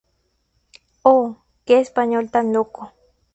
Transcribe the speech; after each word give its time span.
¡oh!...¡ 1.03 1.43
qué 1.63 1.79
español 1.79 2.31
tan 2.31 2.51
loco! 2.53 2.91